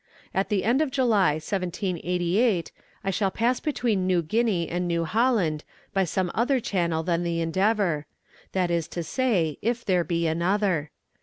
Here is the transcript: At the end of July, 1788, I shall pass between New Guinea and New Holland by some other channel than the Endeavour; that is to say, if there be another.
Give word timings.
At 0.33 0.49
the 0.49 0.63
end 0.63 0.81
of 0.81 0.89
July, 0.89 1.33
1788, 1.33 2.71
I 3.03 3.11
shall 3.11 3.29
pass 3.29 3.59
between 3.59 4.07
New 4.07 4.23
Guinea 4.23 4.67
and 4.67 4.87
New 4.87 5.05
Holland 5.05 5.63
by 5.93 6.05
some 6.05 6.31
other 6.33 6.59
channel 6.59 7.03
than 7.03 7.21
the 7.21 7.39
Endeavour; 7.39 8.07
that 8.53 8.71
is 8.71 8.87
to 8.87 9.03
say, 9.03 9.59
if 9.61 9.85
there 9.85 10.03
be 10.03 10.25
another. 10.25 10.89